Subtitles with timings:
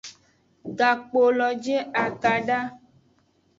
[0.77, 2.59] Gakpolo je akada.